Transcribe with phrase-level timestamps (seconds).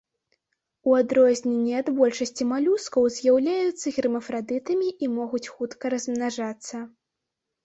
[0.91, 6.75] У адрозненне ад большасці малюскаў з'яўляюцца гермафрадытамі і могуць хутка размнажацца.